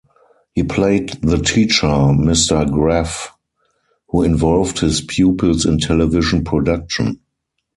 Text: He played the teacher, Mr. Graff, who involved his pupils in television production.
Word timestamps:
He 0.55 0.63
played 0.63 1.09
the 1.21 1.37
teacher, 1.37 1.85
Mr. 1.85 2.67
Graff, 2.67 3.37
who 4.07 4.23
involved 4.23 4.79
his 4.79 5.01
pupils 5.01 5.63
in 5.63 5.77
television 5.77 6.43
production. 6.43 7.19